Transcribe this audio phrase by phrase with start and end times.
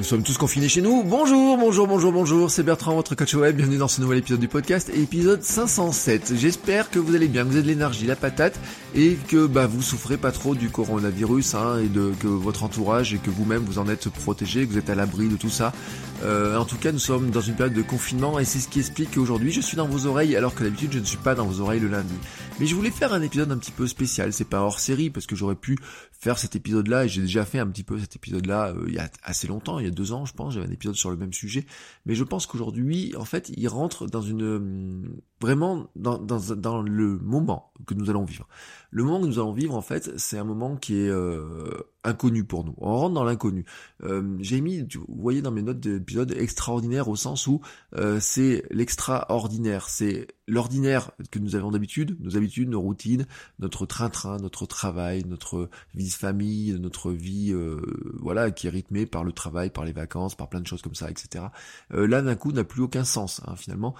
[0.00, 1.04] Nous sommes tous confinés chez nous.
[1.04, 2.50] Bonjour, bonjour, bonjour, bonjour.
[2.50, 3.54] C'est Bertrand, votre coach web.
[3.54, 6.32] Bienvenue dans ce nouvel épisode du podcast, épisode 507.
[6.36, 8.58] J'espère que vous allez bien, que vous avez de l'énergie, la patate,
[8.94, 13.12] et que bah vous souffrez pas trop du coronavirus, hein, et de que votre entourage
[13.12, 15.74] et que vous-même vous en êtes protégé, que vous êtes à l'abri de tout ça.
[16.24, 18.78] Euh, en tout cas, nous sommes dans une période de confinement, et c'est ce qui
[18.78, 21.44] explique qu'aujourd'hui je suis dans vos oreilles, alors que d'habitude je ne suis pas dans
[21.44, 22.14] vos oreilles le lundi.
[22.60, 24.34] Mais je voulais faire un épisode un petit peu spécial.
[24.34, 25.78] C'est pas hors série parce que j'aurais pu
[26.20, 28.98] faire cet épisode-là et j'ai déjà fait un petit peu cet épisode-là euh, il y
[28.98, 31.16] a assez longtemps, il y a deux ans je pense, j'avais un épisode sur le
[31.16, 31.64] même sujet,
[32.04, 36.18] mais je pense qu'aujourd'hui en fait il rentre dans une euh, vraiment dans,
[36.82, 38.46] le moment que nous allons vivre.
[38.90, 41.64] Le moment que nous allons vivre en fait c'est un moment qui est euh,
[42.04, 42.74] inconnu pour nous.
[42.78, 43.64] On rentre dans l'inconnu.
[44.04, 47.60] Euh, j'ai mis, vous voyez dans mes notes d'épisode, extraordinaire au sens où
[47.96, 53.26] euh, c'est l'extraordinaire, c'est l'ordinaire que nous avons d'habitude, nos habitudes, nos routines,
[53.58, 57.80] notre train-train, notre travail, notre vie de famille, notre vie, euh,
[58.18, 60.94] voilà, qui est rythmée par le travail, par les vacances, par plein de choses comme
[60.94, 61.44] ça, etc.
[61.90, 63.40] là, d'un coup, n'a plus aucun sens.
[63.46, 63.94] Hein, finalement,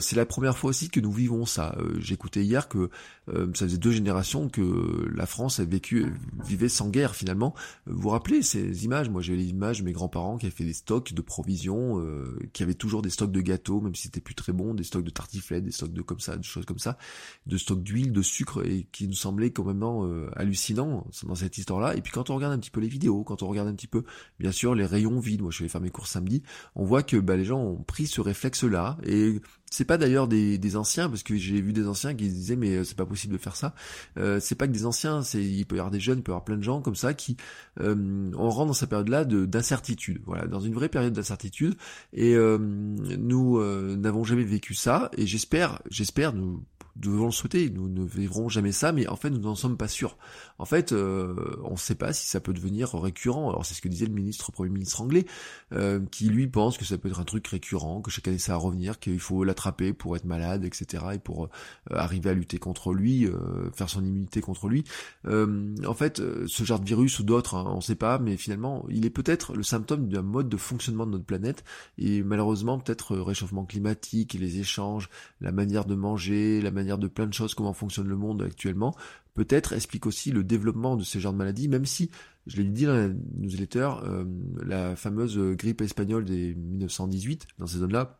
[0.00, 1.76] c'est la première fois aussi que nous vivons ça.
[1.98, 2.90] J'écoutais hier que
[3.26, 6.06] ça faisait deux générations que la France a vécu,
[6.44, 7.37] vivait sans guerre finalement
[7.86, 9.08] vous vous rappelez ces images?
[9.08, 12.38] Moi j'ai les images de mes grands-parents qui avaient fait des stocks de provisions, euh,
[12.52, 15.04] qui avaient toujours des stocks de gâteaux, même si c'était plus très bon, des stocks
[15.04, 16.98] de tartiflettes, des stocks de comme ça, des choses comme ça,
[17.46, 21.58] de stocks d'huile, de sucre, et qui nous semblaient quand même euh, hallucinants dans cette
[21.58, 21.96] histoire-là.
[21.96, 23.86] Et puis quand on regarde un petit peu les vidéos, quand on regarde un petit
[23.86, 24.04] peu,
[24.38, 26.42] bien sûr, les rayons vides, moi je allé faire mes courses samedi,
[26.74, 29.40] on voit que bah, les gens ont pris ce réflexe-là, et
[29.70, 32.84] c'est pas d'ailleurs des, anciens, parce que j'ai vu des anciens qui disaient mais euh,
[32.84, 33.74] c'est pas possible de faire ça.
[34.18, 36.32] Euh, c'est pas que des anciens, c'est il peut y avoir des jeunes, il peut
[36.32, 37.36] y avoir plein de gens comme ça qui
[37.80, 41.74] euh, on rentre dans cette période-là d'incertitude, voilà, dans une vraie période d'incertitude.
[42.12, 43.60] Et euh, nous
[43.96, 46.62] n'avons jamais vécu ça, et j'espère, j'espère nous
[46.98, 49.88] devons le souhaiter, nous ne vivrons jamais ça, mais en fait nous n'en sommes pas
[49.88, 50.16] sûrs.
[50.58, 53.48] En fait, euh, on ne sait pas si ça peut devenir récurrent.
[53.50, 55.24] Alors c'est ce que disait le ministre, premier ministre anglais,
[55.72, 58.52] euh, qui lui pense que ça peut être un truc récurrent, que chaque année ça
[58.52, 61.04] va revenir, qu'il faut l'attraper pour être malade, etc.
[61.14, 61.48] et pour euh,
[61.90, 63.28] arriver à lutter contre lui,
[63.74, 64.84] faire son immunité contre lui.
[65.26, 68.84] en fait, ce genre de virus ou d'autres, hein, on ne sait pas, mais finalement,
[68.88, 71.64] il est peut-être le symptôme d'un mode de fonctionnement de notre planète
[71.98, 75.08] et malheureusement peut-être réchauffement climatique, les échanges,
[75.40, 78.96] la manière de manger, la manière de plein de choses, comment fonctionne le monde actuellement,
[79.34, 82.10] peut-être explique aussi le développement de ces genres de maladies, même si,
[82.46, 84.24] je l'ai dit dans la newsletter, euh,
[84.64, 88.18] la fameuse grippe espagnole des 1918, dans ces zones-là,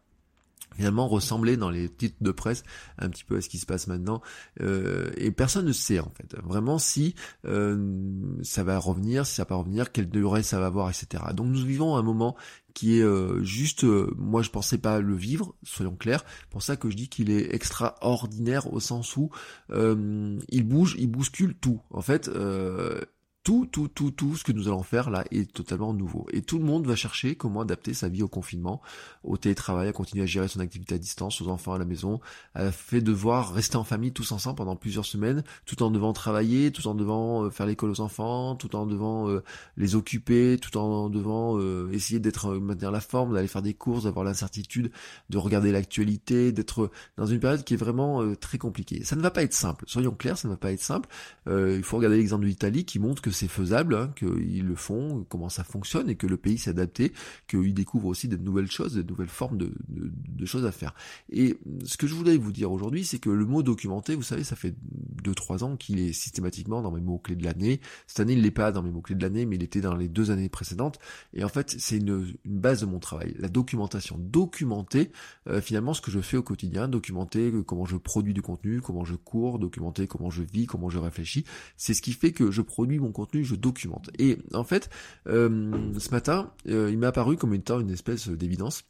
[0.75, 2.63] finalement ressemblait dans les titres de presse
[2.99, 4.21] un petit peu à ce qui se passe maintenant
[4.61, 6.37] euh, et personne ne sait en fait.
[6.43, 7.15] Vraiment si
[7.47, 7.77] euh,
[8.43, 11.65] ça va revenir si ça va revenir quelle durée ça va avoir etc donc nous
[11.65, 12.37] vivons un moment
[12.79, 13.85] qui est euh, juste
[14.17, 16.25] moi je pensais pas le vivre soyons clairs.
[16.49, 19.31] Pour ça que je dis qu'il est extraordinaire au sens où
[19.71, 21.81] il bouge il bouscule tout.
[21.91, 22.31] En fait
[23.45, 26.27] tout, tout, tout, tout ce que nous allons faire là est totalement nouveau.
[26.33, 28.83] Et tout le monde va chercher comment adapter sa vie au confinement,
[29.25, 32.21] au télétravail, à continuer à gérer son activité à distance, aux enfants à la maison,
[32.55, 36.73] à fait devoir rester en famille tous ensemble pendant plusieurs semaines, tout en devant travailler,
[36.73, 39.43] tout en devant euh, faire l'école aux enfants, tout en devant euh,
[39.79, 44.05] les occuper, tout en devant euh, essayer d'être maintenir la forme, d'aller faire des courses,
[44.05, 44.91] d'avoir l'incertitude,
[45.31, 49.05] de regarder l'actualité, d'être dans une période qui est vraiment très compliquée.
[49.05, 49.85] Ça ne va pas être simple.
[49.87, 51.09] Soyons clairs, ça ne va pas être simple.
[51.47, 55.25] il faut regarder l'exemple de l'Italie qui montre que c'est faisable, hein, qu'ils le font,
[55.29, 57.13] comment ça fonctionne et que le pays s'est adapté,
[57.47, 60.95] qu'ils découvrent aussi de nouvelles choses, de nouvelles formes de, choses à faire.
[61.31, 64.45] Et ce que je voulais vous dire aujourd'hui, c'est que le mot documenté, vous savez,
[64.45, 64.75] ça fait
[65.23, 67.81] 2-3 ans qu'il est systématiquement dans mes mots-clés de l'année.
[68.07, 70.09] Cette année, il n'est pas dans mes mots-clés de l'année, mais il était dans les
[70.09, 70.99] deux années précédentes.
[71.35, 74.17] Et en fait, c'est une, base de mon travail, la documentation.
[74.19, 75.13] Documenter
[75.49, 79.05] euh, finalement ce que je fais au quotidien, documenter comment je produis du contenu, comment
[79.05, 81.45] je cours, documenter comment je vis, comment je réfléchis.
[81.77, 84.11] C'est ce qui fait que je produis mon contenu je documente.
[84.19, 84.89] Et en fait,
[85.27, 88.85] euh, ce matin, euh, il m'a apparu comme étant une espèce d'évidence.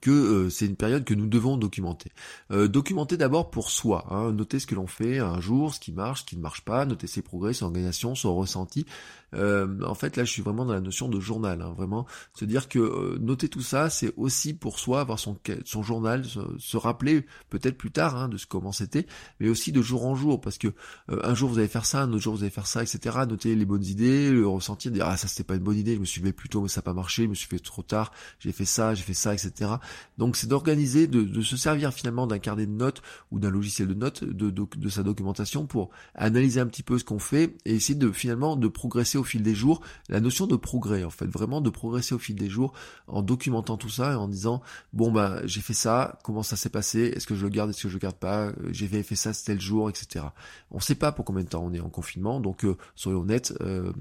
[0.00, 2.10] Que euh, c'est une période que nous devons documenter.
[2.50, 5.92] Euh, documenter d'abord pour soi, hein, noter ce que l'on fait un jour, ce qui
[5.92, 8.86] marche, ce qui ne marche pas, noter ses progrès, son organisation, son ressenti.
[9.34, 12.44] Euh, en fait, là, je suis vraiment dans la notion de journal, hein, vraiment se
[12.44, 17.26] dire que noter tout ça, c'est aussi pour soi avoir son son journal, se, rappeler
[17.50, 19.06] peut-être plus tard hein, de ce comment c'était,
[19.40, 20.68] mais aussi de jour en jour, parce que
[21.08, 23.16] un jour vous allez faire ça, un autre jour vous allez faire ça, etc.
[23.28, 26.00] Noter les bonnes idées, le ressenti, dire ah ça c'était pas une bonne idée, je
[26.00, 27.82] me suis levé plus tôt mais ça n'a pas marché, je me suis fait trop
[27.82, 29.75] tard, j'ai fait ça, j'ai fait ça, etc.
[30.18, 33.94] Donc c'est d'organiser, de, se servir finalement d'un carnet de notes ou d'un logiciel de
[33.94, 37.98] notes de, de, sa documentation pour analyser un petit peu ce qu'on fait et essayer
[37.98, 39.80] de finalement de progresser au fil des jours.
[40.08, 42.72] La notion de progrès en fait, vraiment de progresser au fil des jours
[43.06, 44.62] en documentant tout ça et en disant
[44.92, 47.82] bon bah j'ai fait ça, comment ça s'est passé, est-ce que je le garde, est-ce
[47.82, 50.26] que je le garde pas, j'ai fait ça tel jour, etc.
[50.70, 53.20] On ne sait pas pour combien de temps on est en confinement, donc euh, soyons
[53.20, 53.92] honnêtes, euh,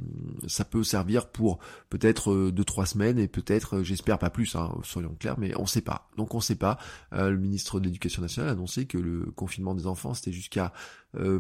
[0.48, 4.76] ça peut servir pour peut-être euh, deux trois semaines et peut-être, j'espère pas plus, hein,
[4.84, 6.10] soyons clairs, mais on sait pas.
[6.18, 6.78] Donc on sait pas.
[7.14, 10.74] Euh, le ministre de l'Éducation nationale a annoncé que le confinement des enfants c'était jusqu'à
[11.18, 11.40] euh,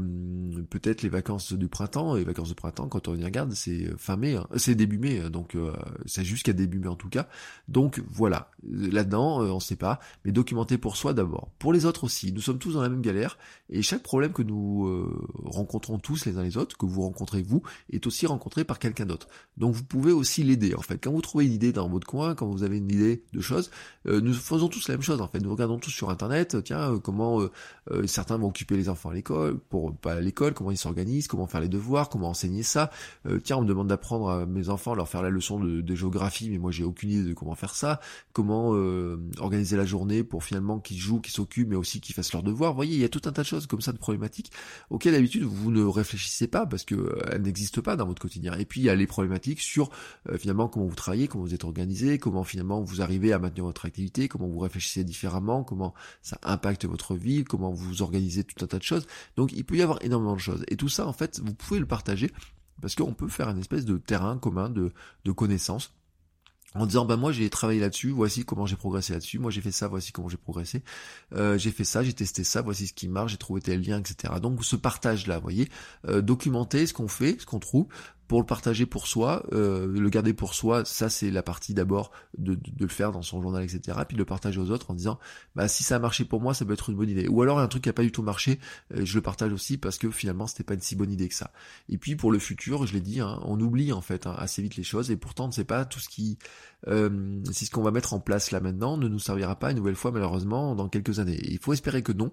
[0.70, 2.16] peut-être les vacances du printemps.
[2.16, 4.48] Et les vacances de printemps, quand on y regarde, c'est fin mai, hein.
[4.56, 5.30] c'est début mai, hein.
[5.30, 5.74] donc euh,
[6.06, 7.28] c'est jusqu'à début mai en tout cas.
[7.68, 11.50] Donc voilà, là-dedans, on ne sait pas, mais documenter pour soi d'abord.
[11.60, 13.38] Pour les autres aussi, nous sommes tous dans la même galère,
[13.70, 15.10] et chaque problème que nous
[15.44, 17.62] rencontrons tous les uns les autres, que vous rencontrez vous,
[17.92, 19.28] est aussi rencontré par quelqu'un d'autre.
[19.58, 20.98] Donc vous pouvez aussi l'aider en fait.
[20.98, 23.72] Quand vous trouvez une idée dans votre coin, quand vous avez une idée de choses,
[24.06, 25.40] nous faisons tous la même chose en fait.
[25.40, 27.42] Nous regardons tous sur internet, tiens, comment
[28.06, 31.48] certains vont occuper les enfants à l'école, pour pas à l'école, comment ils s'organisent, comment
[31.48, 32.92] faire les devoirs, comment enseigner ça.
[33.26, 36.50] Euh, tiens, on me demande d'apprendre à mes enfants, leur faire la leçon de, géographie,
[36.50, 38.00] mais moi j'ai aucune idée de comment faire ça.
[38.34, 42.34] Comment euh, organiser la journée pour finalement qu'ils jouent, qu'ils s'occupent, mais aussi qu'ils fassent
[42.34, 42.72] leurs devoirs.
[42.72, 44.52] Vous voyez, il y a tout un tas de choses comme ça de problématiques
[44.90, 48.54] auxquelles d'habitude vous ne réfléchissez pas parce que euh, elles n'existent pas dans votre quotidien.
[48.58, 49.90] Et puis il y a les problématiques sur
[50.38, 53.86] finalement comment vous travaillez, comment vous êtes organisé, comment finalement vous arrivez à maintenir votre
[53.86, 58.68] activité, comment vous réfléchissez différemment, comment ça impacte votre vie, comment vous organisez tout un
[58.68, 59.08] tas de choses.
[59.38, 60.64] Donc il peut y avoir énormément de choses.
[60.68, 62.32] Et tout ça, en fait, vous pouvez le partager
[62.82, 64.92] parce qu'on peut faire une espèce de terrain commun de,
[65.24, 65.94] de connaissances
[66.76, 69.72] en disant bah moi j'ai travaillé là-dessus, voici comment j'ai progressé là-dessus, moi j'ai fait
[69.72, 70.84] ça, voici comment j'ai progressé,
[71.34, 74.00] euh, j'ai fait ça, j'ai testé ça, voici ce qui marche, j'ai trouvé tel lien,
[74.00, 74.34] etc.
[74.42, 75.70] Donc ce partage là, vous voyez,
[76.08, 77.88] euh, documenter ce qu'on fait, ce qu'on trouve,
[78.28, 82.12] pour le partager pour soi, euh, le garder pour soi, ça c'est la partie d'abord
[82.38, 84.00] de, le faire dans son journal, etc.
[84.08, 85.20] Puis de le partager aux autres en disant,
[85.56, 87.28] bah si ça a marché pour moi, ça peut être une bonne idée.
[87.28, 88.60] Ou alors un truc qui a pas du tout marché,
[88.96, 91.36] euh, je le partage aussi parce que finalement c'était pas une si bonne idée que
[91.36, 91.52] ça.
[91.90, 94.62] Et puis pour le futur, je l'ai dit, hein, on oublie en fait hein, assez
[94.62, 96.40] vite les choses et pourtant on ne sait pas tout ce qui,
[96.88, 99.78] euh, si ce qu'on va mettre en place là maintenant ne nous servira pas une
[99.78, 101.40] nouvelle fois malheureusement dans quelques années.
[101.44, 102.32] il faut espérer que non,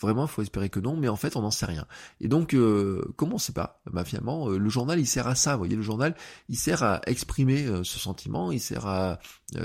[0.00, 1.86] vraiment il faut espérer que non, mais en fait on n'en sait rien.
[2.20, 3.80] Et donc euh, comment on sait pas?
[3.92, 5.52] Bah finalement le journal il sert à ça.
[5.52, 6.14] Vous voyez, le journal,
[6.48, 9.18] il sert à exprimer euh, ce sentiment, il sert à,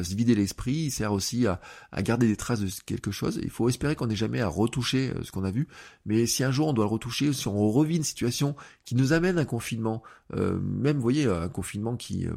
[0.03, 1.59] se vider l'esprit, il sert aussi à,
[2.01, 3.39] garder des traces de quelque chose.
[3.41, 5.67] Il faut espérer qu'on n'ait jamais à retoucher euh, ce qu'on a vu.
[6.05, 8.55] Mais si un jour on doit le retoucher, si on revit une situation
[8.85, 10.03] qui nous amène à un confinement,
[10.35, 12.27] euh, même, vous voyez, un confinement qui,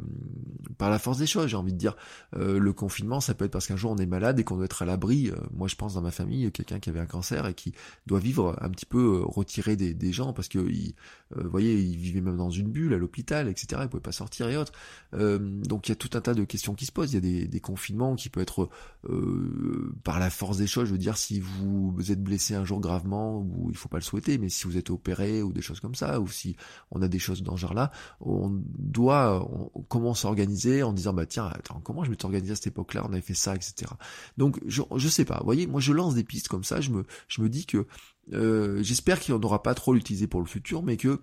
[0.78, 1.96] par la force des choses, j'ai envie de dire,
[2.36, 4.82] le confinement, ça peut être parce qu'un jour on est malade et qu'on doit être
[4.82, 5.30] à l'abri.
[5.52, 7.72] moi, je pense dans ma famille, quelqu'un qui avait un cancer et qui
[8.06, 12.36] doit vivre un petit peu retiré des, gens parce que, vous voyez, il vivait même
[12.36, 13.82] dans une bulle à l'hôpital etc.
[13.84, 14.72] Ils pouvaient pas sortir et autres.
[15.14, 17.12] Euh, donc il y a tout un tas de questions qui se posent.
[17.12, 18.68] Il y a des, confinements qui peuvent être
[19.08, 20.86] euh, par la force des choses.
[20.86, 24.02] Je veux dire, si vous, êtes blessé un jour gravement, ou il faut pas le
[24.02, 26.56] souhaiter, mais si vous êtes opéré ou des choses comme ça, ou si
[26.90, 27.90] on a des choses dans ce genre-là,
[28.20, 32.56] on doit on, comment s'organiser en disant bah tiens attends comment je m'étais organisé à
[32.56, 33.92] cette époque-là, on avait fait ça, etc.
[34.36, 35.38] Donc je je sais pas.
[35.38, 36.80] Vous voyez, moi je lance des pistes comme ça.
[36.80, 37.86] Je me je me dis que
[38.32, 41.20] euh, j'espère qu'il n'aura pas trop l'utiliser pour le futur, mais que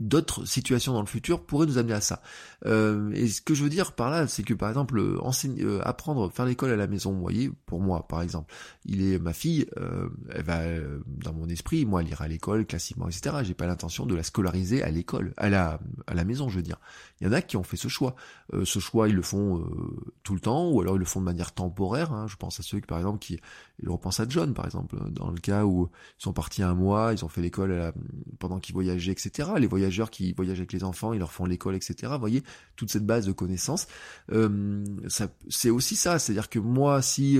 [0.00, 2.22] d'autres situations dans le futur pourraient nous amener à ça.
[2.66, 5.62] Euh, et ce que je veux dire par là, c'est que par exemple, euh, enseigner,
[5.62, 8.52] euh, apprendre, faire l'école à la maison, vous voyez, pour moi par exemple,
[8.86, 9.66] il est ma fille,
[10.30, 10.60] elle va
[11.06, 13.36] dans mon esprit, moi ira à l'école classiquement, etc.
[13.42, 16.62] J'ai pas l'intention de la scolariser à l'école, à la à la maison, je veux
[16.62, 16.80] dire.
[17.20, 18.16] Il y en a qui ont fait ce choix.
[18.64, 19.62] ce choix, ils le font
[20.22, 22.12] tout le temps, ou alors ils le font de manière temporaire.
[22.12, 22.26] Hein.
[22.26, 23.38] Je pense à ceux qui, par exemple, qui,
[23.82, 27.12] je repense à John, par exemple, dans le cas où ils sont partis un mois,
[27.12, 27.92] ils ont fait l'école
[28.38, 29.50] pendant qu'ils voyageaient, etc.
[29.58, 31.94] Les voyages qui voyagent avec les enfants, ils leur font l'école, etc.
[32.12, 32.42] Vous voyez,
[32.76, 33.86] toute cette base de connaissances.
[34.32, 34.84] Euh,
[35.48, 37.38] c'est aussi ça, c'est-à-dire que moi, si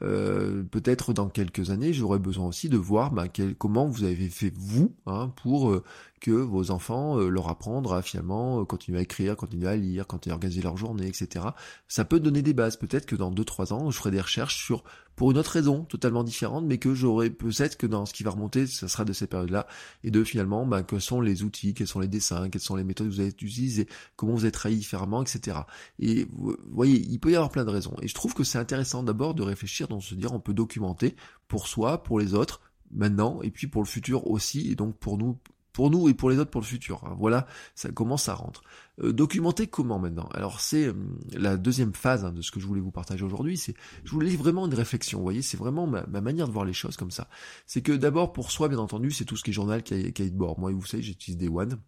[0.00, 3.26] euh, euh, peut-être dans quelques années, j'aurai besoin aussi de voir bah,
[3.58, 5.82] comment vous avez fait vous hein, pour euh,
[6.20, 10.32] que vos enfants euh, leur apprendre à finalement continuer à écrire, continuer à lire, continuer
[10.32, 11.46] à organiser leur journée, etc.
[11.88, 12.76] Ça peut donner des bases.
[12.76, 14.84] Peut-être que dans 2-3 ans, je ferai des recherches sur
[15.16, 18.30] pour une autre raison totalement différente, mais que j'aurai peut-être que dans ce qui va
[18.30, 19.66] remonter, ça sera de ces périodes-là,
[20.04, 22.84] et de finalement, bah, quels sont les outils, quels sont les dessins, quelles sont les
[22.84, 25.58] méthodes que vous avez utilisées, comment vous êtes trahi différemment, etc.
[25.98, 27.94] Et vous voyez, il peut y avoir plein de raisons.
[28.00, 31.16] Et je trouve que c'est intéressant d'abord de réfléchir se dire on peut documenter
[31.48, 32.60] pour soi, pour les autres,
[32.90, 35.38] maintenant, et puis pour le futur aussi, et donc pour nous,
[35.72, 37.02] pour nous et pour les autres pour le futur.
[37.04, 37.16] Hein.
[37.18, 38.64] Voilà, ça commence à rentrer.
[39.02, 40.28] Euh, documenter comment maintenant?
[40.34, 40.94] Alors c'est euh,
[41.32, 43.56] la deuxième phase hein, de ce que je voulais vous partager aujourd'hui.
[43.56, 43.74] C'est,
[44.04, 45.18] je voulais vraiment une réflexion.
[45.18, 47.28] Vous voyez, c'est vraiment ma, manière de voir les choses comme ça.
[47.66, 50.30] C'est que d'abord pour soi, bien entendu, c'est tout ce qui est journal, qui est
[50.30, 50.58] de bord.
[50.58, 51.78] Moi, vous savez, j'utilise des One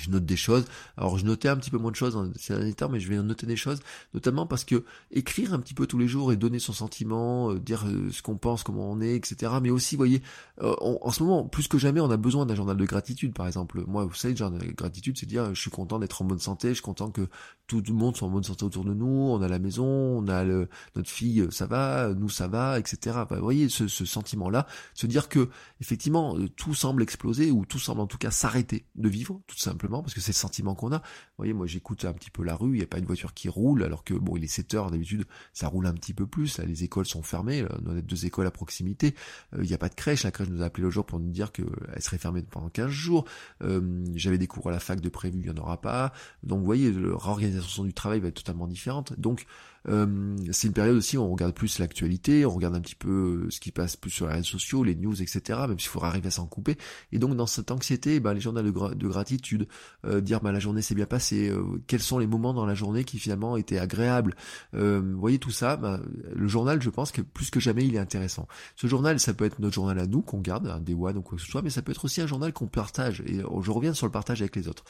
[0.00, 0.64] je note des choses.
[0.96, 3.16] Alors je notais un petit peu moins de choses ces derniers temps, mais je vais
[3.22, 3.80] noter des choses,
[4.14, 7.58] notamment parce que écrire un petit peu tous les jours et donner son sentiment, euh,
[7.58, 9.52] dire euh, ce qu'on pense, comment on est, etc.
[9.62, 10.22] Mais aussi, vous voyez,
[10.62, 13.46] euh, en ce moment, plus que jamais, on a besoin d'un journal de gratitude, par
[13.46, 13.84] exemple.
[13.86, 16.38] Moi, vous savez, le journal de gratitude, c'est dire je suis content d'être en bonne
[16.38, 17.28] santé, je suis content que
[17.66, 20.28] tout le monde soit en bonne santé autour de nous, on a la maison, on
[20.28, 23.16] a le, notre fille, ça va, nous ça va, etc.
[23.28, 25.48] vous voyez, ce, ce sentiment-là, se dire que
[25.80, 29.85] effectivement tout semble exploser ou tout semble en tout cas s'arrêter de vivre, tout simplement
[29.88, 30.98] parce que c'est le sentiment qu'on a.
[30.98, 33.34] Vous voyez, moi j'écoute un petit peu la rue, il n'y a pas une voiture
[33.34, 36.26] qui roule, alors que bon, il est 7 heures d'habitude, ça roule un petit peu
[36.26, 39.14] plus, les écoles sont fermées, on a deux écoles à proximité,
[39.54, 41.20] euh, il n'y a pas de crèche, la crèche nous a appelé le jour pour
[41.20, 41.66] nous dire qu'elle
[42.00, 43.24] serait fermée pendant 15 jours,
[43.62, 46.12] euh, j'avais des cours à la fac de prévu, il n'y en aura pas,
[46.42, 49.46] donc vous voyez, la réorganisation du travail va être totalement différente, donc
[49.88, 53.44] euh, c'est une période aussi où on regarde plus l'actualité, on regarde un petit peu
[53.46, 55.60] euh, ce qui passe plus sur les réseaux sociaux, les news, etc.
[55.68, 56.76] Même s'il faudra arriver à s'en couper.
[57.12, 59.68] Et donc dans cette anxiété, ben, les journaux de, de gratitude,
[60.04, 61.52] euh, dire ben, la journée s'est bien passée,
[61.86, 64.34] quels sont les moments dans la journée qui finalement étaient agréables?
[64.72, 66.00] vous voyez tout ça, ben,
[66.34, 68.46] le journal, je pense que plus que jamais, il est intéressant.
[68.76, 71.22] Ce journal, ça peut être notre journal à nous qu'on garde, un des one ou
[71.22, 73.22] quoi que ce soit, mais ça peut être aussi un journal qu'on partage.
[73.26, 74.84] Et je reviens sur le partage avec les autres.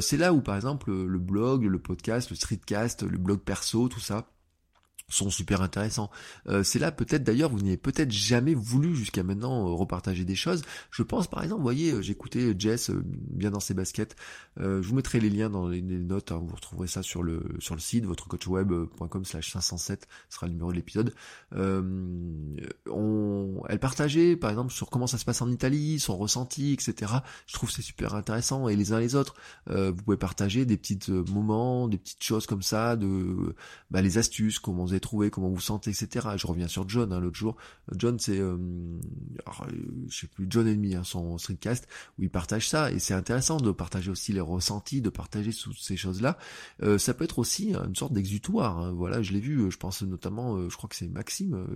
[0.00, 4.00] c'est là où par exemple le blog, le podcast, le streetcast, le blog perso, tout
[4.00, 4.23] ça
[5.08, 6.10] sont super intéressants.
[6.48, 10.34] Euh, c'est là peut-être d'ailleurs vous n'avez peut-être jamais voulu jusqu'à maintenant euh, repartager des
[10.34, 10.62] choses.
[10.90, 14.16] Je pense par exemple, voyez, euh, j'écoutais Jess bien dans ses baskets.
[14.56, 16.32] je vous mettrai les liens dans les, notes.
[16.32, 20.70] Hein, vous retrouverez ça sur le sur le site votrecoachweb.com slash 507 sera le numéro
[20.70, 21.14] de l'épisode.
[21.54, 27.12] on, elle partageait par exemple sur comment ça se passe en Italie, son ressenti, etc.
[27.46, 29.34] Je trouve c'est super intéressant et les uns les autres,
[29.66, 33.54] vous pouvez partager des petits moments, des petites choses comme ça, de
[33.90, 36.28] bah, les astuces, comment vous trouvé, comment vous sentez, etc.
[36.36, 37.56] Je reviens sur John hein, l'autre jour.
[37.96, 39.66] John, c'est, euh, euh,
[40.08, 41.86] je sais plus, John Enemy, hein, son streetcast,
[42.18, 45.78] où il partage ça, et c'est intéressant de partager aussi les ressentis, de partager toutes
[45.78, 46.38] ces choses-là.
[46.82, 48.78] Euh, ça peut être aussi une sorte d'exutoire.
[48.78, 48.92] Hein.
[48.92, 51.66] Voilà, je l'ai vu, je pense notamment, je crois que c'est Maxime,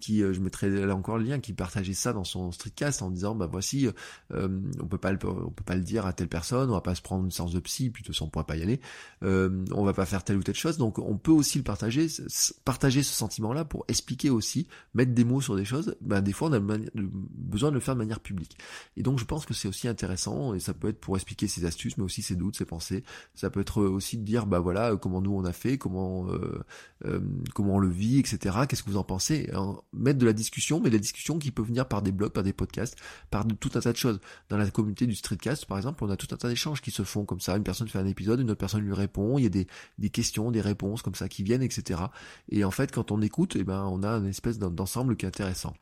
[0.00, 3.34] qui, je mettrai là encore le lien, qui partageait ça dans son streetcast en disant,
[3.34, 3.88] bah voici,
[4.30, 6.94] on peut pas le, on peut pas le dire à telle personne, on va pas
[6.94, 8.80] se prendre une séance de psy, puis de toute façon on pourra pas y aller,
[9.22, 11.81] on va pas faire telle ou telle chose, donc on peut aussi le partager
[12.64, 16.48] partager, ce sentiment-là pour expliquer aussi, mettre des mots sur des choses, ben des fois
[16.48, 18.56] on a besoin de le faire de manière publique.
[18.96, 21.64] Et donc je pense que c'est aussi intéressant, et ça peut être pour expliquer ses
[21.64, 23.04] astuces, mais aussi ses doutes, ses pensées.
[23.34, 26.62] Ça peut être aussi de dire, bah voilà, comment nous on a fait, comment euh,
[27.04, 27.20] euh,
[27.54, 28.56] comment on le vit, etc.
[28.68, 29.50] Qu'est-ce que vous en pensez?
[29.92, 32.42] Mettre de la discussion, mais de la discussion qui peut venir par des blogs, par
[32.42, 32.96] des podcasts,
[33.30, 34.20] par tout un tas de choses.
[34.48, 37.02] Dans la communauté du streetcast, par exemple, on a tout un tas d'échanges qui se
[37.02, 37.56] font comme ça.
[37.56, 39.66] Une personne fait un épisode, une autre personne lui répond, il y a des,
[39.98, 41.62] des questions, des réponses comme ça qui viennent,
[42.48, 45.28] Et en fait, quand on écoute, eh ben, on a une espèce d'ensemble qui est
[45.28, 45.74] intéressant.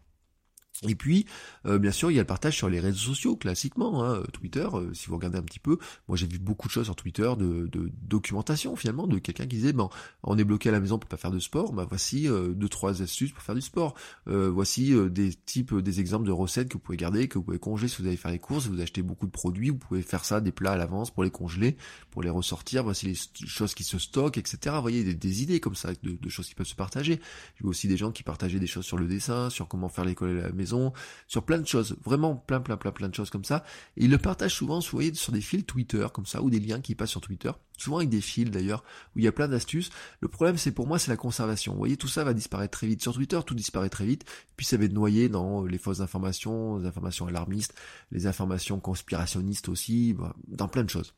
[0.89, 1.27] Et puis,
[1.67, 4.03] euh, bien sûr, il y a le partage sur les réseaux sociaux, classiquement.
[4.03, 5.77] Hein, Twitter, euh, si vous regardez un petit peu,
[6.09, 7.69] moi j'ai vu beaucoup de choses sur Twitter de,
[8.03, 9.91] documentation finalement, de quelqu'un qui disait, ben,
[10.23, 12.69] on est bloqué à la maison pour pas faire de sport, ben voici euh, deux
[12.69, 13.95] trois astuces pour faire du sport.
[14.27, 17.89] voici des types, des exemples de recettes que vous pouvez garder, que vous pouvez congeler
[17.89, 20.25] si vous allez faire les courses, si vous achetez beaucoup de produits, vous pouvez faire
[20.25, 21.77] ça, des plats à l'avance pour les congeler,
[22.11, 22.85] pour les ressortir.
[22.85, 24.77] Voici les choses qui se stockent, etc.
[24.77, 27.21] Vous voyez des, idées comme ça, de, de, choses qui peuvent se partager.
[27.57, 30.05] J'ai vu aussi des gens qui partageaient des choses sur le dessin, sur comment faire
[30.05, 30.70] l'école à la maison
[31.27, 33.65] sur plein de choses, vraiment plein plein plein plein de choses comme ça.
[33.97, 36.61] Et ils le partagent souvent, vous voyez, sur des fils Twitter comme ça, ou des
[36.61, 38.85] liens qui passent sur Twitter, souvent avec des fils d'ailleurs,
[39.15, 39.91] où il y a plein d'astuces.
[40.21, 41.73] Le problème c'est pour moi c'est la conservation.
[41.73, 43.03] Vous voyez, tout ça va disparaître très vite.
[43.03, 44.25] Sur Twitter, tout disparaît très vite,
[44.57, 47.75] puis ça va être noyé dans les fausses informations, les informations alarmistes,
[48.12, 51.15] les informations conspirationnistes aussi, bah, dans plein de choses.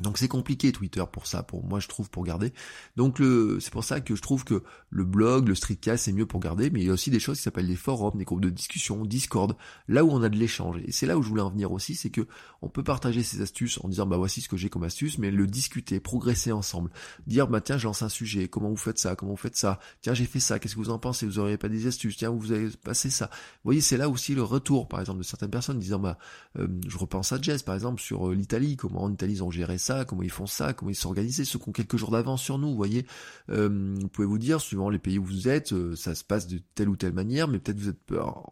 [0.00, 2.52] Donc c'est compliqué Twitter pour ça, pour moi je trouve pour garder.
[2.96, 6.26] Donc le, c'est pour ça que je trouve que le blog, le streetcast c'est mieux
[6.26, 8.40] pour garder, mais il y a aussi des choses qui s'appellent les forums, des groupes
[8.40, 9.56] de discussion, Discord,
[9.88, 10.80] là où on a de l'échange.
[10.86, 12.26] Et c'est là où je voulais en venir aussi, c'est que
[12.62, 15.30] on peut partager ces astuces en disant bah voici ce que j'ai comme astuce, mais
[15.30, 16.90] le discuter, progresser ensemble,
[17.26, 19.80] dire bah tiens je lance un sujet, comment vous faites ça, comment vous faites ça,
[20.02, 22.30] tiens j'ai fait ça, qu'est-ce que vous en pensez, vous auriez pas des astuces, tiens
[22.30, 23.26] vous avez passé ça.
[23.26, 26.16] Vous voyez c'est là aussi le retour par exemple de certaines personnes disant bah
[26.58, 29.50] euh, je repense à Jess par exemple sur euh, l'Italie, comment en Italie ils ont
[29.50, 32.42] géré ça, comment ils font ça, comment ils s'organisent, ceux qui ont quelques jours d'avance
[32.42, 33.06] sur nous, vous voyez.
[33.50, 36.46] Euh, vous pouvez vous dire, suivant les pays où vous êtes, euh, ça se passe
[36.46, 37.98] de telle ou telle manière, mais peut-être vous êtes,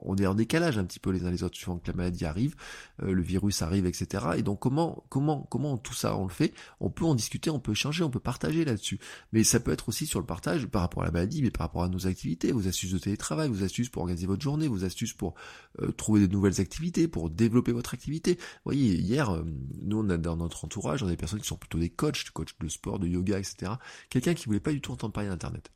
[0.02, 2.24] on est en décalage un petit peu les uns les autres, suivant que la maladie
[2.24, 2.54] arrive,
[3.02, 4.26] euh, le virus arrive, etc.
[4.36, 6.52] Et donc comment, comment, comment tout ça on le fait?
[6.80, 8.98] On peut en discuter, on peut échanger, on peut partager là-dessus.
[9.32, 11.66] Mais ça peut être aussi sur le partage par rapport à la maladie, mais par
[11.66, 14.84] rapport à nos activités, vos astuces de télétravail, vos astuces pour organiser votre journée, vos
[14.84, 15.34] astuces pour
[15.96, 18.34] trouver de nouvelles activités, pour développer votre activité.
[18.34, 19.42] Vous voyez, hier,
[19.82, 22.56] nous on a dans notre entourage, on a personnes qui sont plutôt des coachs, coach
[22.58, 23.72] de sport, de yoga, etc.
[24.10, 25.70] Quelqu'un qui voulait pas du tout entendre parler d'Internet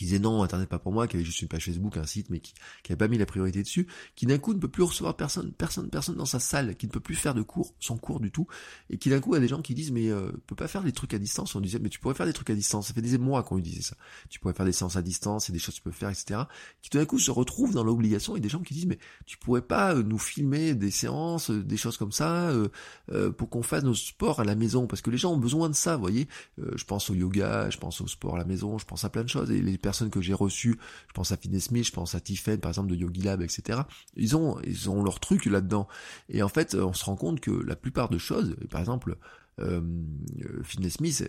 [0.00, 2.30] qui disait non, Internet pas pour moi, qui avait juste une page Facebook, un site,
[2.30, 4.82] mais qui, qui avait pas mis la priorité dessus, qui d'un coup ne peut plus
[4.82, 7.98] recevoir personne, personne, personne dans sa salle, qui ne peut plus faire de cours, son
[7.98, 8.46] cours du tout,
[8.88, 10.92] et qui d'un coup a des gens qui disent mais euh, peut pas faire des
[10.92, 11.54] trucs à distance?
[11.54, 12.88] On disait mais tu pourrais faire des trucs à distance.
[12.88, 13.96] Ça fait des mois qu'on lui disait ça.
[14.30, 16.40] Tu pourrais faire des séances à distance, et des choses que tu peux faire, etc.
[16.80, 19.60] Qui d'un coup se retrouvent dans l'obligation et des gens qui disent mais tu pourrais
[19.60, 22.68] pas euh, nous filmer des séances, euh, des choses comme ça, euh,
[23.12, 25.68] euh, pour qu'on fasse nos sports à la maison, parce que les gens ont besoin
[25.68, 26.28] de ça, vous voyez.
[26.58, 29.22] je pense au yoga, je pense au sport à la maison, je pense à plein
[29.22, 29.50] de choses
[30.10, 30.78] que j'ai reçues,
[31.08, 33.80] je pense à Fitness Smith, je pense à Tiffen, par exemple, de Yogi Lab, etc.
[34.16, 35.88] Ils ont, ils ont leur truc là-dedans.
[36.28, 39.16] Et en fait, on se rend compte que la plupart de choses, par exemple,
[39.60, 39.80] euh,
[40.62, 41.28] Fitness Smith,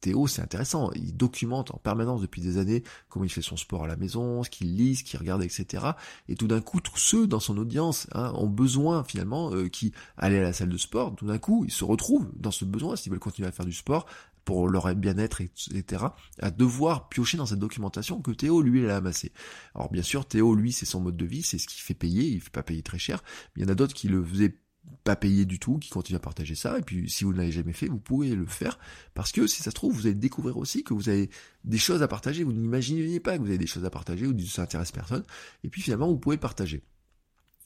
[0.00, 0.90] Théo, c'est intéressant.
[0.94, 4.42] Il documente en permanence depuis des années comment il fait son sport à la maison,
[4.42, 5.84] ce qu'il lit, ce qu'il regarde, etc.
[6.28, 9.92] Et tout d'un coup, tous ceux dans son audience hein, ont besoin finalement euh, qui
[10.16, 11.14] allaient à la salle de sport.
[11.14, 13.72] Tout d'un coup, ils se retrouvent dans ce besoin s'ils veulent continuer à faire du
[13.72, 14.06] sport,
[14.44, 16.04] pour leur bien-être, etc.,
[16.40, 19.32] à devoir piocher dans cette documentation que Théo, lui, a amassé.
[19.74, 22.24] Alors bien sûr, Théo, lui, c'est son mode de vie, c'est ce qui fait payer,
[22.24, 23.22] il fait pas payer très cher,
[23.54, 24.58] mais il y en a d'autres qui le faisaient
[25.04, 27.52] pas payer du tout, qui continuent à partager ça, et puis si vous ne l'avez
[27.52, 28.78] jamais fait, vous pouvez le faire,
[29.14, 31.30] parce que si ça se trouve, vous allez découvrir aussi que vous avez
[31.64, 34.36] des choses à partager, vous n'imaginez pas que vous avez des choses à partager, ou
[34.36, 35.24] que ça intéresse personne,
[35.62, 36.82] et puis finalement, vous pouvez partager.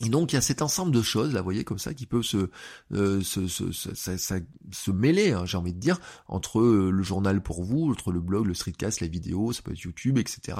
[0.04, 2.04] Et donc il y a cet ensemble de choses, là, vous voyez, comme ça, qui
[2.04, 2.50] peuvent se
[2.92, 3.90] euh, se, se, se,
[4.70, 5.98] se, mêler, hein, j'ai envie de dire,
[6.28, 9.72] entre euh, le journal pour vous, entre le blog, le streetcast, les vidéos, ça peut
[9.72, 10.58] être YouTube, etc.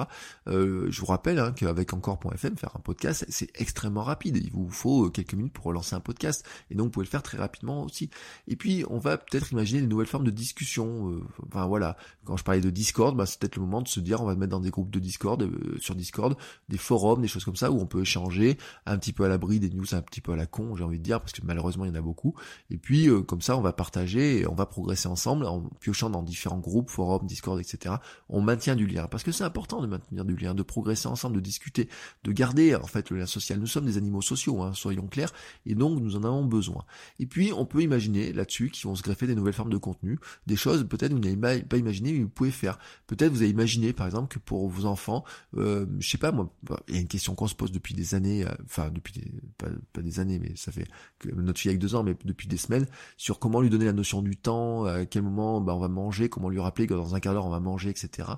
[0.48, 4.38] Euh, je vous rappelle hein, qu'avec encore.fm, faire un podcast, c'est extrêmement rapide.
[4.38, 7.10] Il vous faut euh, quelques minutes pour relancer un podcast, et donc vous pouvez le
[7.10, 8.08] faire très rapidement aussi.
[8.48, 11.10] Et puis on va peut-être imaginer de nouvelles formes de discussion.
[11.10, 14.00] Euh, enfin voilà, quand je parlais de Discord, bah, c'est peut-être le moment de se
[14.00, 15.46] dire, on va mettre dans des groupes de Discord,
[15.78, 16.38] sur Discord,
[16.70, 19.60] des forums, des choses comme ça, où on peut échanger un petit peu à l'abri
[19.60, 21.84] des news un petit peu à la con, j'ai envie de dire, parce que malheureusement
[21.84, 22.34] il y en a beaucoup.
[22.70, 26.10] Et puis euh, comme ça, on va partager et on va progresser ensemble en piochant
[26.10, 27.96] dans différents groupes, forums, Discord, etc.
[28.28, 31.36] On maintient du lien, parce que c'est important de maintenir du lien, de progresser ensemble,
[31.36, 31.88] de discuter,
[32.24, 33.58] de garder en fait le lien social.
[33.58, 35.32] Nous sommes des animaux sociaux, hein, soyons clairs,
[35.66, 36.84] et donc nous en avons besoin.
[37.18, 40.18] Et puis on peut imaginer là-dessus qu'ils vont se greffer des nouvelles formes de contenu,
[40.46, 42.78] des choses peut-être vous n'avez pas imaginé, mais vous pouvez faire.
[43.06, 45.24] Peut-être vous avez imaginé par exemple que pour vos enfants,
[45.56, 46.52] euh, je sais pas moi,
[46.88, 49.12] il y a une question qu'on se pose depuis des années, euh, enfin depuis
[49.58, 50.86] pas, des années, mais ça fait
[51.18, 53.92] que notre fille avec deux ans, mais depuis des semaines, sur comment lui donner la
[53.92, 57.14] notion du temps, à quel moment bah, on va manger, comment lui rappeler que dans
[57.14, 58.28] un quart d'heure on va manger, etc.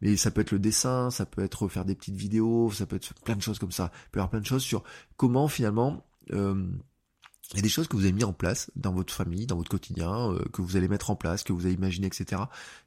[0.00, 2.96] Mais ça peut être le dessin, ça peut être faire des petites vidéos, ça peut
[2.96, 3.90] être plein de choses comme ça.
[4.06, 4.84] Il peut y avoir plein de choses sur
[5.16, 6.66] comment finalement euh,
[7.52, 9.56] il y a des choses que vous avez mis en place dans votre famille, dans
[9.56, 12.42] votre quotidien, euh, que vous allez mettre en place, que vous avez imaginé, etc.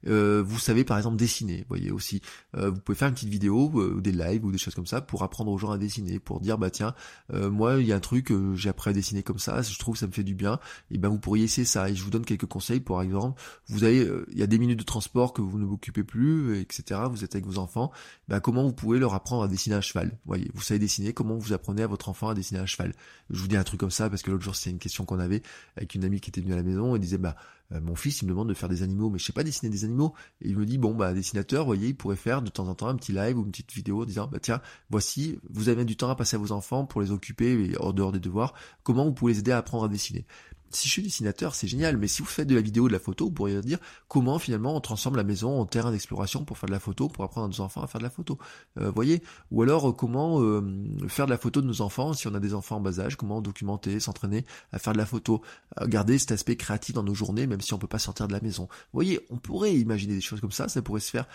[0.07, 2.21] Euh, vous savez par exemple dessiner, voyez aussi.
[2.57, 4.99] Euh, vous pouvez faire une petite vidéo, ou des lives ou des choses comme ça
[4.99, 6.93] pour apprendre aux gens à dessiner, pour dire bah tiens,
[7.31, 9.99] moi il y a un truc, j'ai appris à dessiner comme ça, je trouve que
[9.99, 10.59] ça me fait du bien.
[10.91, 11.89] Et ben vous pourriez essayer ça.
[11.89, 12.79] Et je vous donne quelques conseils.
[12.79, 15.75] Par exemple, vous avez, il y a des minutes de transport que vous ne vous
[15.75, 17.01] occupez plus, etc.
[17.09, 17.91] Vous êtes avec vos enfants.
[18.27, 20.17] Ben comment vous pouvez leur apprendre à dessiner un cheval.
[20.25, 21.13] Voyez, vous savez dessiner.
[21.13, 22.93] Comment vous apprenez à votre enfant à dessiner un cheval.
[23.29, 25.41] Je vous dis un truc comme ça parce que l'autre c'est une question qu'on avait
[25.75, 27.35] avec une amie qui était venue à la maison et disait bah
[27.71, 29.69] euh, mon fils il me demande de faire des animaux mais je sais pas dessiner
[29.69, 30.13] des animaux.
[30.41, 32.75] Et il me dit bon bah dessinateur vous voyez il pourrait faire de temps en
[32.75, 35.85] temps un petit live ou une petite vidéo en disant bah tiens voici vous avez
[35.85, 38.53] du temps à passer à vos enfants pour les occuper hors dehors des devoirs.
[38.83, 40.25] Comment vous pouvez les aider à apprendre à dessiner?
[40.71, 42.99] Si je suis dessinateur, c'est génial, mais si vous faites de la vidéo, de la
[42.99, 46.67] photo, vous pourriez dire comment finalement on transforme la maison en terrain d'exploration pour faire
[46.67, 48.37] de la photo, pour apprendre à nos enfants à faire de la photo.
[48.79, 49.23] Euh, voyez?
[49.51, 50.61] Ou alors euh, comment euh,
[51.07, 53.15] faire de la photo de nos enfants si on a des enfants en bas âge,
[53.15, 55.41] comment documenter, s'entraîner à faire de la photo,
[55.85, 58.41] garder cet aspect créatif dans nos journées, même si on peut pas sortir de la
[58.41, 58.63] maison.
[58.63, 61.27] Vous voyez, on pourrait imaginer des choses comme ça, ça pourrait se faire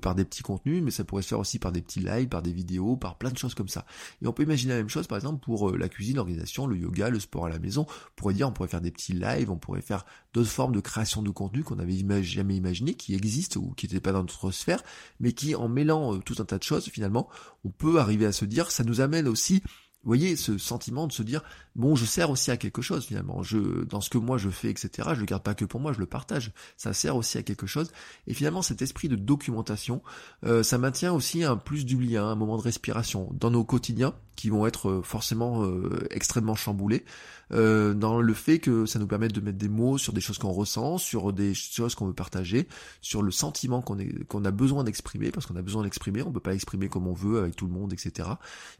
[0.00, 2.42] par des petits contenus, mais ça pourrait se faire aussi par des petits lives, par
[2.42, 3.84] des vidéos, par plein de choses comme ça.
[4.22, 7.10] Et on peut imaginer la même chose par exemple pour la cuisine, l'organisation, le yoga,
[7.10, 7.86] le sport à la maison.
[7.88, 10.80] On pourrait dire, on pourrait faire des petits lives, on pourrait faire d'autres formes de
[10.80, 14.50] création de contenu qu'on n'avait jamais imaginé, qui existent ou qui n'étaient pas dans notre
[14.50, 14.82] sphère,
[15.20, 17.28] mais qui en mêlant euh, tout un tas de choses, finalement,
[17.64, 19.62] on peut arriver à se dire, ça nous amène aussi
[20.08, 21.42] vous voyez, ce sentiment de se dire,
[21.76, 23.42] bon, je sers aussi à quelque chose finalement.
[23.42, 25.10] Je, dans ce que moi je fais, etc.
[25.12, 26.50] Je le garde pas que pour moi, je le partage.
[26.78, 27.92] Ça sert aussi à quelque chose.
[28.26, 30.02] Et finalement, cet esprit de documentation,
[30.46, 34.14] euh, ça maintient aussi un plus du lien, un moment de respiration dans nos quotidiens
[34.34, 37.04] qui vont être euh, forcément euh, extrêmement chamboulés.
[37.50, 40.52] dans le fait que ça nous permet de mettre des mots sur des choses qu'on
[40.52, 42.66] ressent, sur des choses qu'on veut partager,
[43.02, 46.40] sur le sentiment qu'on qu'on a besoin d'exprimer, parce qu'on a besoin d'exprimer, on peut
[46.40, 48.28] pas exprimer comme on veut avec tout le monde, etc.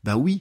[0.04, 0.40] Ben oui,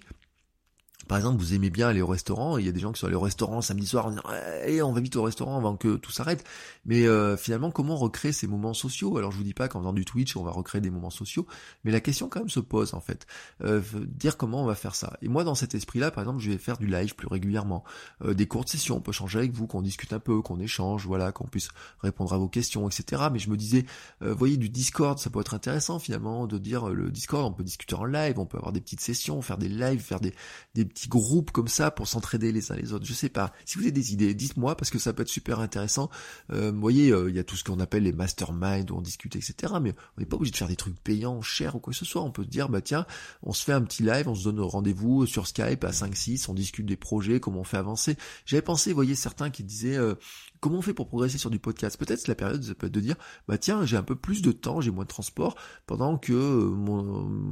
[1.08, 3.08] par exemple, vous aimez bien aller au restaurant, il y a des gens qui sont
[3.08, 6.12] allés au restaurant samedi soir en disant on va vite au restaurant avant que tout
[6.12, 6.43] s'arrête.
[6.86, 9.17] Mais euh, finalement, comment recréer ces moments sociaux?
[9.17, 11.48] Alors je vous dis pas qu'en faisant du Twitch, on va recréer des moments sociaux,
[11.84, 13.26] mais la question quand même se pose en fait.
[13.63, 15.17] Euh, dire comment on va faire ça.
[15.22, 17.84] Et moi, dans cet esprit-là, par exemple, je vais faire du live plus régulièrement,
[18.24, 21.06] euh, des courtes sessions, on peut changer avec vous, qu'on discute un peu, qu'on échange,
[21.06, 23.24] voilà, qu'on puisse répondre à vos questions, etc.
[23.32, 23.86] Mais je me disais,
[24.22, 27.63] vous voyez, du Discord, ça peut être intéressant finalement de dire le Discord, on peut
[27.63, 30.34] discuter en live, on peut avoir des petites sessions, faire des lives, faire des,
[30.76, 33.05] des groupes comme ça pour s'entraider les uns les autres.
[33.05, 33.53] Je sais pas.
[33.65, 36.10] Si vous avez des idées, dites-moi parce que ça peut être super intéressant.
[36.51, 39.01] Euh, vous voyez, euh, il y a tout ce qu'on appelle les masterminds où on
[39.01, 39.73] discute, etc.
[39.81, 42.05] Mais on n'est pas obligé de faire des trucs payants, chers ou quoi que ce
[42.05, 42.21] soit.
[42.23, 43.05] On peut se dire, bah tiens,
[43.43, 46.53] on se fait un petit live, on se donne rendez-vous sur Skype à 5-6, on
[46.53, 48.17] discute des projets, comment on fait avancer.
[48.45, 50.15] J'avais pensé, vous voyez, certains qui disaient, euh,
[50.60, 51.98] Comment on fait pour progresser sur du podcast?
[51.98, 53.15] Peut-être la période, peut être de dire,
[53.48, 56.72] bah tiens, j'ai un peu plus de temps, j'ai moins de transport, pendant que euh,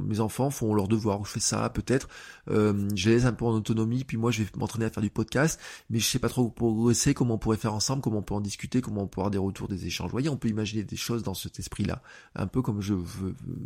[0.06, 2.08] mes enfants font leurs devoirs, je fais ça, peut-être,
[2.50, 5.10] euh, je laisse un peu en autonomie, puis moi je vais m'entraîner à faire du
[5.10, 8.34] podcast, mais je sais pas trop progresser, comment on pourrait faire ensemble, comment on peut
[8.34, 10.08] en discuter, comment on peut avoir des retours, des échanges.
[10.08, 12.02] Vous voyez, on peut imaginer des choses dans cet esprit-là,
[12.34, 12.94] un peu comme je,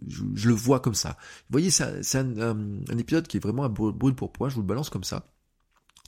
[0.08, 1.10] je, le vois comme ça.
[1.48, 4.62] Vous voyez, c'est un, un, épisode qui est vraiment un brûle pour point, je vous
[4.62, 5.26] le balance comme ça.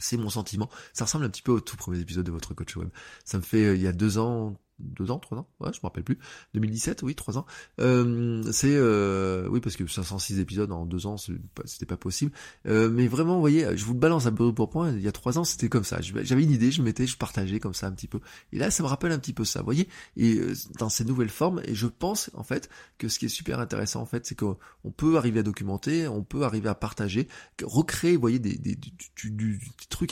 [0.00, 0.68] C'est mon sentiment.
[0.92, 2.88] Ça ressemble un petit peu au tout premier épisode de votre coach web.
[3.24, 5.78] Ça me fait, euh, il y a deux ans, deux ans, trois ans, ouais, je
[5.78, 6.18] me rappelle plus.
[6.54, 7.46] 2017, oui, trois ans.
[7.80, 12.32] Euh, c'est, euh, oui, parce que 506 épisodes en deux ans, c'était pas possible.
[12.66, 14.92] Euh, mais vraiment, vous voyez, je vous balance un peu pour point.
[14.92, 16.00] Il y a trois ans, c'était comme ça.
[16.00, 18.20] J'avais une idée, je mettais, je partageais comme ça un petit peu.
[18.52, 19.88] Et là, ça me rappelle un petit peu ça, vous voyez.
[20.16, 23.28] Et euh, dans ces nouvelles formes, et je pense en fait que ce qui est
[23.28, 24.56] super intéressant en fait, c'est qu'on
[24.96, 27.28] peut arriver à documenter, on peut arriver à partager,
[27.62, 29.60] recréer, vous voyez, des, des, du,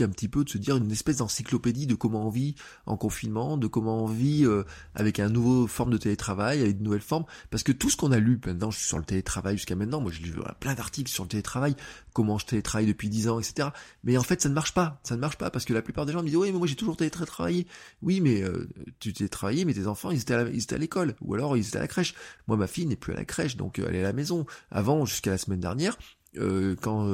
[0.01, 2.55] un petit peu, de se dire une espèce d'encyclopédie de comment on vit
[2.87, 4.60] en confinement, de comment on vit euh,
[4.94, 8.12] avec un nouveau forme de télétravail, avec de nouvelles formes, parce que tout ce qu'on
[8.12, 11.29] a lu maintenant sur le télétravail jusqu'à maintenant, moi j'ai lu plein d'articles sur le
[11.29, 11.77] télétravail,
[12.12, 13.68] comment je télétravaille depuis 10 ans, etc.
[14.05, 16.07] Mais en fait ça ne marche pas, ça ne marche pas, parce que la plupart
[16.07, 17.66] des gens me disent oui mais moi j'ai toujours télétravaillé.
[18.03, 18.68] Oui mais euh,
[18.99, 21.88] tu télétravaillé mais tes enfants ils étaient à l'école, ou alors ils étaient à la
[21.88, 22.14] crèche.
[22.46, 24.46] Moi ma fille n'est plus à la crèche, donc euh, elle est à la maison.
[24.70, 25.99] Avant, jusqu'à la semaine dernière,
[26.37, 27.05] euh, quand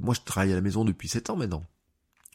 [0.00, 1.64] moi je travaille à la maison depuis 7 ans maintenant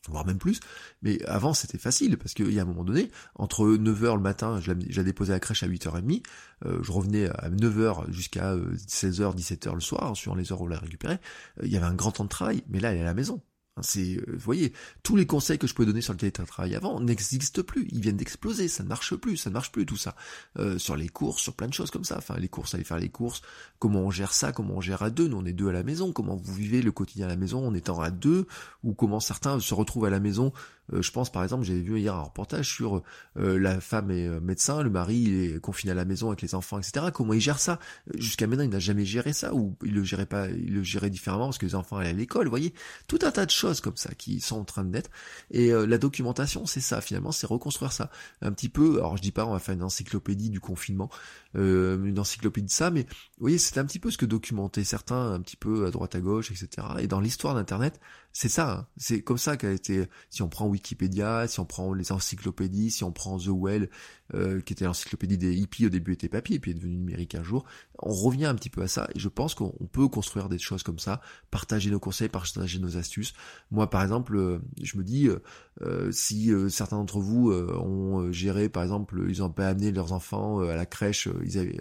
[0.09, 0.59] voire même plus.
[1.01, 4.59] Mais avant, c'était facile, parce qu'il y a un moment donné, entre 9h le matin,
[4.59, 6.23] je la, déposais à la crèche à 8h30,
[6.65, 10.65] euh, je revenais à 9h jusqu'à 16h, euh, 17h le soir, sur les heures où
[10.65, 11.19] on la récupérait,
[11.59, 13.13] euh, il y avait un grand temps de travail, mais là, elle est à la
[13.13, 13.41] maison.
[13.75, 16.75] Hein, c'est, euh, vous voyez, tous les conseils que je pouvais donner sur le télétravail
[16.75, 17.87] avant n'existent plus.
[17.91, 18.67] Ils viennent d'exploser.
[18.67, 19.37] Ça ne marche plus.
[19.37, 20.15] Ça ne marche plus tout ça.
[20.59, 22.17] Euh, sur les courses, sur plein de choses comme ça.
[22.17, 23.41] Enfin, les courses, aller faire les courses.
[23.79, 24.51] Comment on gère ça?
[24.51, 25.27] Comment on gère à deux?
[25.27, 26.11] Nous, on est deux à la maison.
[26.11, 28.47] Comment vous vivez le quotidien à la maison en étant à deux?
[28.83, 30.53] Ou comment certains se retrouvent à la maison
[30.91, 33.01] je pense par exemple, j'avais vu hier un reportage sur
[33.37, 36.55] euh, la femme est euh, médecin, le mari est confiné à la maison avec les
[36.55, 37.07] enfants, etc.
[37.13, 37.79] Comment il gère ça?
[38.15, 41.09] Jusqu'à maintenant, il n'a jamais géré ça ou il le gérait pas, il le gérait
[41.09, 42.45] différemment parce que les enfants allaient à l'école.
[42.45, 42.73] Vous voyez,
[43.07, 45.09] tout un tas de choses comme ça qui sont en train de naître.
[45.51, 48.09] Et la documentation, c'est ça finalement, c'est reconstruire ça
[48.41, 48.97] un petit peu.
[48.97, 51.09] Alors je dis pas, on va faire une encyclopédie du confinement,
[51.55, 55.33] une encyclopédie de ça, mais vous voyez, c'est un petit peu ce que documentaient certains
[55.33, 56.87] un petit peu à droite à gauche, etc.
[56.99, 57.99] Et dans l'histoire d'Internet,
[58.35, 58.87] c'est ça, hein.
[58.97, 63.03] c'est comme ça qu'a été, si on prend Wikipédia, si on prend les encyclopédies, si
[63.03, 63.89] on prend The Well,
[64.33, 67.35] euh, qui était l'encyclopédie des hippies, au début était papier, et puis est devenu numérique
[67.35, 67.63] un jour,
[67.99, 70.81] on revient un petit peu à ça, et je pense qu'on peut construire des choses
[70.81, 73.33] comme ça, partager nos conseils, partager nos astuces.
[73.69, 75.29] Moi, par exemple, euh, je me dis,
[75.81, 80.59] euh, si certains d'entre vous ont géré, par exemple, ils ont pas amené leurs enfants
[80.61, 81.79] à la crèche, ils, avaient,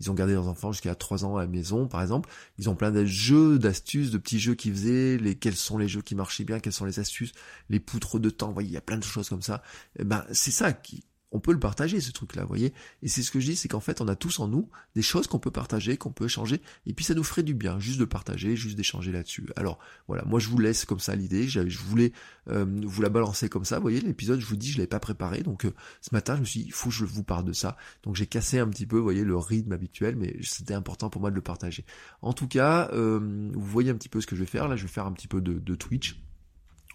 [0.00, 2.28] ils ont gardé leurs enfants jusqu'à 3 ans à la maison, par exemple,
[2.58, 5.88] ils ont plein de jeux, d'astuces, de petits jeux qu'ils faisaient, les, quels sont les
[5.88, 7.32] jeux qui marchaient bien, quelles sont les astuces,
[7.68, 9.62] les poutres de temps, vous voyez, il y a plein de choses comme ça.
[9.98, 12.72] Eh ben, c'est ça qui, on peut le partager ce truc là vous voyez.
[13.02, 15.02] Et c'est ce que je dis c'est qu'en fait on a tous en nous des
[15.02, 16.60] choses qu'on peut partager qu'on peut échanger.
[16.86, 19.48] Et puis ça nous ferait du bien juste de partager juste d'échanger là-dessus.
[19.56, 20.24] Alors voilà.
[20.24, 21.48] Moi je vous laisse comme ça l'idée.
[21.48, 22.12] Je voulais
[22.48, 23.76] euh, vous la balancer comme ça.
[23.76, 25.42] Vous voyez l'épisode je vous dis je l'avais pas préparé.
[25.42, 27.52] Donc euh, ce matin je me suis dit il faut que je vous parle de
[27.52, 27.76] ça.
[28.02, 31.20] Donc j'ai cassé un petit peu vous voyez le rythme habituel mais c'était important pour
[31.20, 31.84] moi de le partager.
[32.22, 34.68] En tout cas euh, vous voyez un petit peu ce que je vais faire.
[34.68, 36.20] Là je vais faire un petit peu de Twitch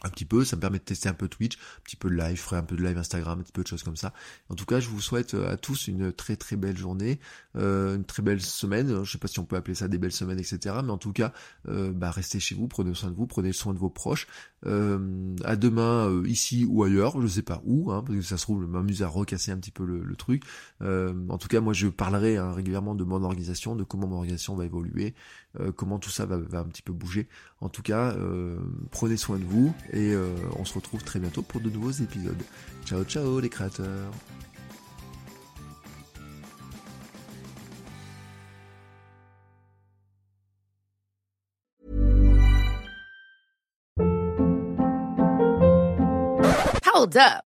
[0.04, 2.16] un petit peu, ça me permet de tester un peu Twitch, un petit peu de
[2.16, 4.14] live, je ferai un peu de live Instagram, un petit peu de choses comme ça.
[4.50, 7.20] En tout cas, je vous souhaite euh, à tous une très très belle journée,
[7.56, 9.04] euh, une très belle semaine.
[9.04, 10.76] Je sais pas si on peut appeler ça des belles semaines, etc.
[10.84, 11.34] Mais en tout cas,
[11.68, 14.28] euh, bah, restez chez vous, prenez soin de vous, prenez soin de vos proches.
[14.66, 18.44] Euh, à demain, ici ou ailleurs, je sais pas où, hein, parce que ça se
[18.44, 20.44] trouve, je m'amuse à recasser un petit peu le, truc.
[20.82, 24.56] en tout cas, moi, je parlerai hein, régulièrement de mon organisation, de comment mon organisation
[24.56, 25.16] va évoluer,
[25.76, 27.28] comment tout ça va, va, un petit peu bouger.
[27.62, 28.16] En tout cas,
[28.90, 32.42] prenez soin de vous et euh, on se retrouve très bientôt pour de nouveaux épisodes.
[32.86, 34.12] Ciao ciao les créateurs
[46.94, 47.42] Hold up,